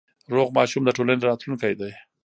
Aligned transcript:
روغ 0.35 0.47
ماشوم 0.57 0.83
د 0.85 0.89
ټولنې 0.97 1.21
راتلونکی 1.29 1.73
دی۔ 1.79 1.91